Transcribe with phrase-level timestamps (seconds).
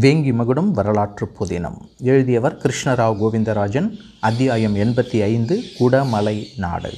[0.00, 1.78] வேங்கி மகுடம் வரலாற்று புதினம்.
[1.98, 6.92] எழுதியவர் கிருஷ்ணராவ் கோவிந்தராஜன் அத்தியாயம் எண்பத்தி ஐந்து குடமலை நாடு.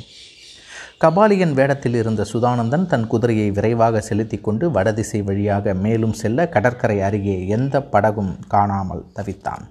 [1.01, 7.47] கபாலியன் வேடத்தில் இருந்த சுதானந்தன் தன் குதிரையை விரைவாக செலுத்தி கொண்டு வடதிசை வழியாக மேலும் செல்ல கடற்கரை அருகே
[7.47, 9.65] எந்த படகும் காணாமல் தவித்தான்.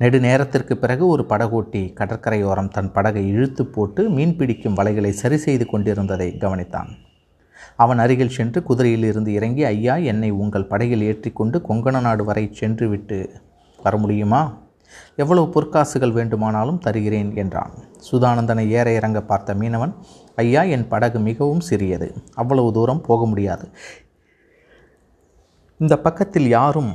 [0.00, 6.36] நெடுநேரத்திற்கு பிறகு ஒரு படகோட்டி கடற்கரையோரம் தன் படகை இழுத்து போட்டு மீன் பிடிக்கும் வலைகளை சரி செய்து கொண்டிருந்ததை
[6.40, 6.88] கவனித்தான்.
[7.78, 12.86] அவன் அருகில் சென்று குதிரையில் இருந்து இறங்கி ஐயா என்னை உங்கள் படையில் ஏற்றிக்கொண்டு கொங்கண நாடு வரை சென்று
[12.88, 13.18] விட்டு
[13.78, 14.42] வர முடியுமா?
[15.16, 17.72] எவ்வளவு பொற்காசுகள் வேண்டுமானாலும் தருகிறேன் என்றான்.
[18.10, 19.92] சுதானந்தனை ஏற இறங்க பார்த்த மீனவன்
[20.36, 23.66] ஐயா என் படகு மிகவும் சிறியது அவ்வளவு தூரம் போக முடியாது.
[25.80, 26.92] இந்த பக்கத்தில் யாரும்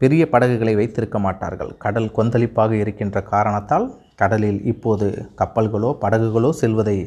[0.00, 1.72] பெரிய படகுகளை வைத்திருக்க மாட்டார்கள்.
[1.76, 5.08] கடல் கொந்தளிப்பாக இருக்கின்ற காரணத்தால் கடலில் இப்போது
[5.40, 6.98] கப்பல்களோ படகுகளோ செல்வதை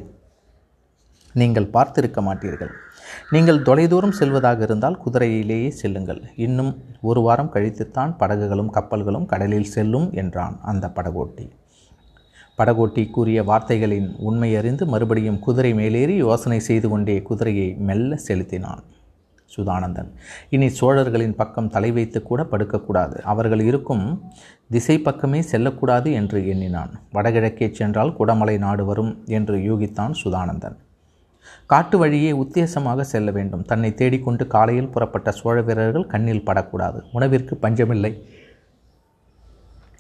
[1.42, 2.72] நீங்கள் பார்த்திருக்க மாட்டீர்கள்.
[3.34, 6.22] நீங்கள் தொலைதூரம் செல்வதாக இருந்தால் குதிரையிலேயே செல்லுங்கள்.
[6.46, 6.72] இன்னும்
[7.10, 11.46] ஒரு வாரம் கழித்துத்தான் படகுகளும் கப்பல்களும் கடலில் செல்லும் என்றான் அந்த படகோட்டி.
[12.60, 18.84] படகோட்டி கூறிய வார்த்தைகளின் உண்மை அறிந்து மறுபடியும் குதிரை மேலேறி யோசனை செய்து கொண்டே குதிரையை மெல்ல செலுத்தினான்.
[19.52, 20.12] சுதானந்தன்
[20.56, 23.18] இனி சோழர்களின் பக்கம் தலை வைத்து கூட படுக்கக்கூடாது.
[23.32, 24.06] அவர்கள் இருக்கும்
[24.76, 26.94] திசை பக்கமே செல்லக்கூடாது என்று எண்ணினான்.
[27.18, 30.78] வடகிழக்கே சென்றால் குடமலை நாடு வரும் என்று யூகித்தான் சுதானந்தன்.
[31.66, 33.64] காட்டு வழியே உத்தேசமாக செல்ல வேண்டும்.
[33.64, 37.04] தன்னை தேடிக்கொண்டு காலையில் புறப்பட்ட சோழ வீரர்கள் கண்ணில் படக்கூடாது.
[37.12, 38.28] உணவிற்கு பஞ்சமில்லை.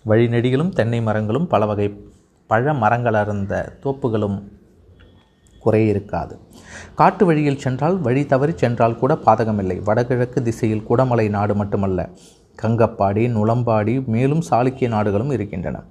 [0.05, 2.11] வழிநெடிகளும் தென்னை மரங்களும் பல வகை
[2.47, 4.41] பழ மரங்கள் அறந்த தோப்புகளும்
[5.59, 6.39] குறை இருக்காது.
[6.95, 9.83] காட்டு வழியில் சென்றால் வழி தவறி சென்றால் கூட பாதகமில்லை.
[9.83, 12.09] வடகிழக்கு திசையில் குடமலை நாடு மட்டுமல்ல.
[12.61, 15.83] கங்கப்பாடி நுளம்பாடி மேலும் சாளுக்கிய நாடுகளும் இருக்கின்றன.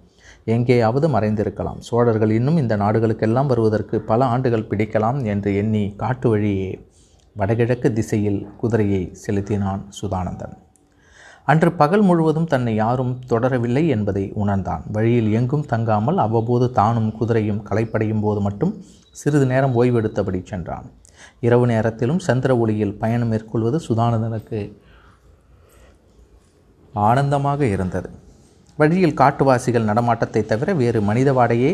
[0.44, 1.78] எங்கேயாவது மறைந்திருக்கலாம்.
[1.78, 6.70] சோழர்கள் இன்னும் இந்த நாடுகளுக்கெல்லாம் வருவதற்கு பல ஆண்டுகள் பிடிக்கலாம் என்று எண்ணி காட்டு வழியே
[7.36, 10.56] வடகிழக்கு திசையில் குதிரையை செலுத்தினான் சுதானந்தன்.
[11.44, 14.82] அன்று பகல் முழுவதும் தன்னை யாரும் தொடரவில்லை என்பதை உணர்ந்தான்.
[14.92, 18.74] வழியில் எங்கும் தங்காமல் அவ்வப்போது தானும் குதிரையும் களைப்படையும் போது மட்டும்
[19.10, 20.86] சிறிது நேரம் ஓய்வெடுத்தபடி சென்றான்.
[21.40, 24.60] இரவு நேரத்திலும் சந்திர ஒளியில் பயணம் மேற்கொள்வது சுதானந்தனுக்கு
[26.94, 28.10] ஆனந்தமாக இருந்தது.
[28.78, 31.72] வழியில் காட்டுவாசிகள் நடமாட்டத்தை தவிர வேறு மனித வாடையே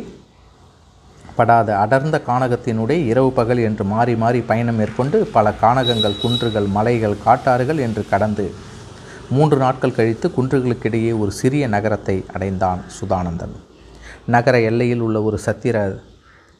[1.39, 7.81] படாத அடர்ந்த கானகத்தினுடைய இரவு பகல் என்று மாறி மாறி பயணம் மேற்கொண்டு பல கானகங்கள் குன்றுகள் மலைகள் காட்டாறுகள்
[7.87, 8.47] என்று கடந்து
[9.37, 13.55] மூன்று நாட்கள் கழித்து குன்றுகளுக்கிடையே ஒரு சிறிய நகரத்தை அடைந்தான் சுதானந்தன்.
[14.35, 15.77] நகர எல்லையில் உள்ள ஒரு சத்திர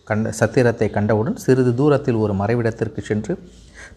[0.09, 3.35] கண்ட சத்திரத்தை கண்டவுடன் சிறிது தூரத்தில் ஒரு மறைவிடத்திற்கு சென்று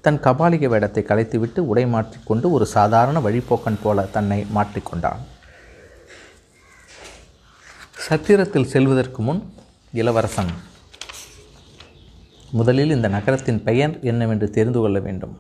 [0.06, 5.22] தன் கபாலிக வேடத்தை கலைத்துவிட்டு உடை மாற்றிக்கொண்டு ஒரு சாதாரண வழிப்போக்கன் போல தன்னை மாற்றிக்கொண்டான்.
[8.12, 9.40] சத்திரத்தில் செல்வதற்கு முன்
[10.00, 10.50] இளவரசன்.
[12.58, 15.36] முதலில் இந்த நகரத்தின் பெயர் என்னவென்று தெரிந்து கொள்ள வேண்டும்.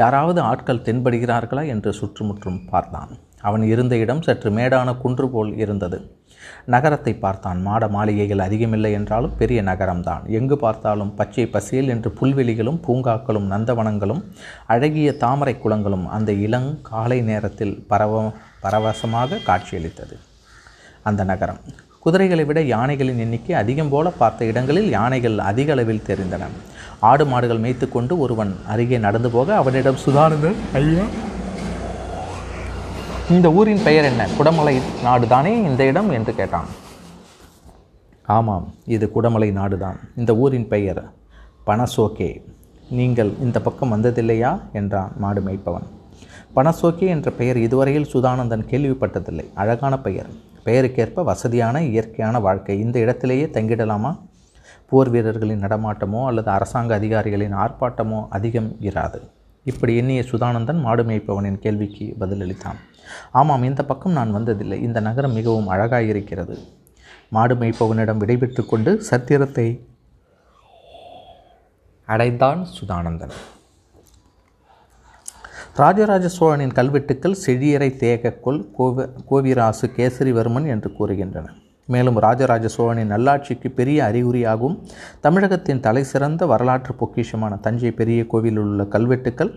[0.00, 3.12] யாராவது ஆட்கள் தென்படுகிறார்களா என்று சுற்றுமுற்றும் பார்த்தான்.
[3.48, 5.98] அவன் இருந்த இடம் சற்று மேடான குன்று போல் இருந்தது.
[6.74, 7.60] நகரத்தை பார்த்தான்.
[7.68, 10.26] மாட மாளிகைகள் அதிகமில்லை என்றாலும் பெரிய நகரம்தான்.
[10.38, 14.22] எங்கு பார்த்தாலும் பச்சை பசேல் என்று புல்வெளிகளும் பூங்காக்களும் நந்தவனங்களும்
[14.74, 18.20] அழகிய தாமரை குளங்களும் அந்த இளங் காலை நேரத்தில் பரவ
[18.66, 20.18] பரவசமாக காட்சியளித்தது.
[21.10, 21.62] அந்த நகரம்
[22.04, 26.46] குதிரைகளை விட யானைகளின் எண்ணிக்கை அதிகம் போல பார்த்த இடங்களில் யானைகள் அதிக அளவில் தெரிந்தன.
[26.98, 31.02] ஆடு மாடுகள் மேய்த்து கொண்டு ஒருவன் அருகே நடந்து போக அவனிடம் சுதானந்தன் ஐயா
[33.30, 34.28] இந்த ஊரின் பெயர் என்ன?
[34.38, 36.10] குடமலை நாடுதானே இந்த இடம்?
[36.10, 36.66] என்று கேட்டான்.
[38.26, 39.96] ஆமாம் இது குடமலை நாடுதான்.
[40.16, 41.02] இந்த ஊரின் பெயர்
[41.66, 42.42] பனசோகே
[42.90, 44.60] நீங்கள் இந்த பக்கம் வந்ததில்லையா?
[44.72, 45.86] என்றான் மாடு மேய்ப்பவன்.
[46.56, 49.52] பனசோகே என்ற பெயர் இதுவரையில் சுதானந்தன் கேள்விப்பட்டதில்லை.
[49.54, 50.26] அழகான பெயர்.
[50.64, 52.78] பெயருக்கேற்ப வசதியான இயற்கையான வாழ்க்கை.
[52.78, 54.18] இந்த இடத்திலேயே தங்கிடலாமா?
[54.88, 59.20] போர் வீரர்களின் நடமாட்டமோ அல்லது அரசாங்க அதிகாரிகளின் ஆர்ப்பாட்டமோ அதிகம் இராது.
[59.64, 62.78] இப்படி எண்ணிய சுதானந்தன் மாடு மேய்ப்பவனின் கேள்விக்கு பதிலளித்தான்.
[63.32, 64.78] ஆமாம் இந்த பக்கம் நான் வந்ததில்லை.
[64.80, 66.58] இந்த நகரம் மிகவும் அழகாக இருக்கிறது
[67.28, 69.86] மாடு மேய்ப்பவனிடம் விடைபெற்று கொண்டு சத்திரத்தை
[72.04, 73.34] அடைந்தான் சுதானந்தன்.
[75.80, 81.46] ராஜராஜ சோழனின் கல்வெட்டுக்கள் செழியரை தேகக்கொள் கோவ கோவிராசு கேசரிவர்மன் என்று கூறுகின்றன.
[81.88, 84.76] மேலும் ராஜராஜ சோழனின் நல்லாட்சிக்கு பெரிய அறிகுறியாகவும்
[85.26, 89.52] தமிழகத்தின் தலைசிறந்த வரலாற்று பொக்கிஷமான தஞ்சை பெரிய கோவிலில் உள்ள கல்வெட்டுக்கள்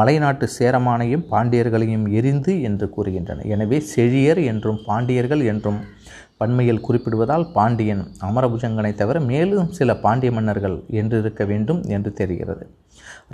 [0.00, 3.44] மலைநாட்டு சேரமானையும் பாண்டியர்களையும் எரிந்து என்று கூறுகின்றன.
[3.54, 5.82] எனவே செழியர் என்றும் பாண்டியர்கள் என்றும்
[6.42, 12.64] பன்மையில் குறிப்பிடுவதால் பாண்டியன் அமரபுஜங்கனை தவிர மேலும் சில பாண்டிய மன்னர்கள் என்று இருக்க வேண்டும் என்று தெரிகிறது.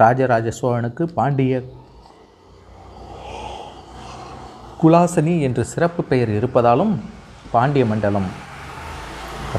[0.02, 1.62] ராஜராஜ சோழனுக்கு பாண்டிய
[4.82, 6.92] குலாசனி என்று சிறப்பு பெயர் இருப்பதாலும்
[7.52, 8.26] பாண்டிய மண்டலம்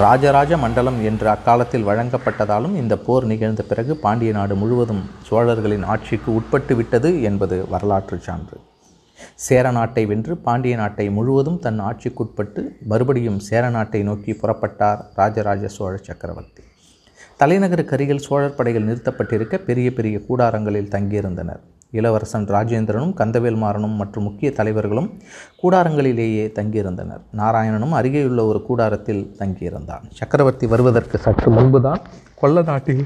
[0.01, 6.75] ராஜராஜ மண்டலம் என்று அக்காலத்தில் வழங்கப்பட்டதாலும் இந்த போர் நிகழ்ந்த பிறகு பாண்டிய நாடு முழுவதும் சோழர்களின் ஆட்சிக்கு உட்பட்டு
[6.75, 8.57] விட்டது என்பது வரலாற்று சான்று.
[9.47, 15.93] சேர நாட்டை வென்று பாண்டிய நாட்டை முழுவதும் தன் ஆட்சிக்குட்பட்டு மறுபடியும் சேர நாட்டை நோக்கி புறப்பட்டார் ராஜராஜ சோழ
[16.09, 16.63] சக்கரவர்த்தி.
[17.37, 21.63] தலைநகருக்கு அருகில் சோழர் படைகள் நிறுத்தப்பட்டிருக்க பெரிய பெரிய கூடாரங்களில் தங்கியிருந்தனர்.
[21.99, 25.09] இளவரசன் ராஜேந்திரனும் கந்தவேல்மாறனும் மற்றும் முக்கிய தலைவர்களும்
[25.61, 27.21] கூடாரங்களிலேயே தங்கியிருந்தனர்.
[27.41, 30.05] நாராயணனும் அருகேயுள்ள ஒரு கூடாரத்தில் தங்கியிருந்தான்.
[30.19, 32.01] சக்கரவர்த்தி வருவதற்கு சற்று முன்புதான்
[32.35, 33.03] கொல்ல நாட்டில்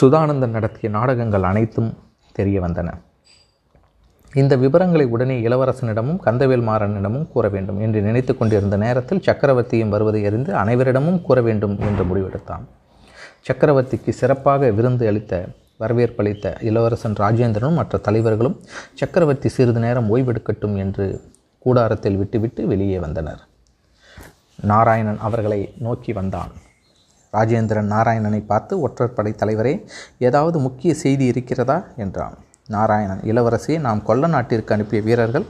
[0.00, 1.90] சுதானந்தன் நடத்திய நாடகங்கள் அனைத்தும்
[2.32, 2.90] தெரிய வந்தன.
[4.34, 10.52] இந்த விவரங்களை உடனே இளவரசனிடமும் கந்தவேல் மாறனிடமும் கூற வேண்டும் என்று நினைத்து கொண்டிருந்த நேரத்தில் சக்கரவர்த்தியும் வருவதை அறிந்து
[10.52, 12.64] அனைவரிடமும் கூற வேண்டும் என்று முடிவெடுத்தான்.
[13.48, 15.42] சக்கரவர்த்திக்கு சிறப்பாக விருந்து அளித்த
[15.80, 18.60] வரவேற்பளித்த இளவரசன் ராஜேந்திரனும் மற்ற தலைவர்களும்
[18.94, 23.46] சக்கரவர்த்தி சிறிது நேரம் ஓய்வெடுக்கட்டும் என்று கூடாரத்தில் விட்டுவிட்டு வெளியே வந்தனர்.
[24.60, 26.50] நாராயணன் அவர்களை நோக்கி வந்தான்.
[27.32, 29.84] ராஜேந்திரன் நாராயணனை பார்த்து ஒற்றற்படை தலைவரே
[30.18, 31.84] ஏதாவது முக்கிய செய்தி இருக்கிறதா?
[31.96, 32.38] என்றான்.
[32.66, 35.44] நாராயணன் இளவரசே நாம் கொல்ல நாட்டிற்கு அனுப்பிய வீரர்கள்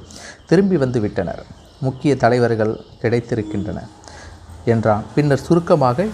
[0.47, 1.43] திரும்பி வந்து விட்டனர்.
[1.81, 3.81] முக்கிய தலைவர்கள் கிடைத்திருக்கின்றன.
[4.65, 5.03] என்றான்.
[5.15, 6.07] பின்னர் சுருக்கமாக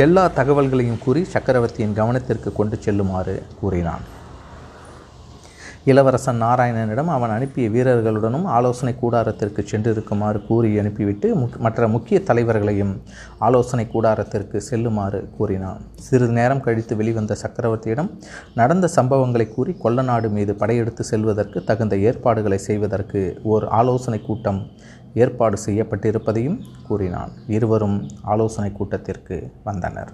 [0.00, 4.04] எல்லா தகவல்களையும் கூறி சக்கரவர்த்தியின் கவனத்திற்கு கொண்டு செல்லுமாறு கூறினான்.
[5.84, 12.94] இளவரசன் நாராயணனிடம் அவன் அனுப்பிய வீரர்களுடனும் ஆலோசனை கூடாரத்திற்கு சென்றிருக்குமாறு கூறி அனுப்பிவிட்டு முக் மற்ற முக்கிய தலைவர்களையும்
[13.38, 15.82] ஆலோசனை கூடாரத்திற்கு செல்லுமாறு கூறினான்.
[16.06, 18.10] சிறிது நேரம் கழித்து வெளிவந்த சக்கரவர்த்தியிடம்
[18.54, 24.62] நடந்த சம்பவங்களை கூறி கொல்லநாடு மீது படையெடுத்து செல்வதற்கு தகுந்த ஏற்பாடுகளை செய்வதற்கு ஓர் ஆலோசனை கூட்டம்
[25.14, 27.32] ஏற்பாடு செய்யப்பட்டிருப்பதையும் கூறினான்.
[27.46, 30.12] இருவரும் ஆலோசனை கூட்டத்திற்கு வந்தனர்.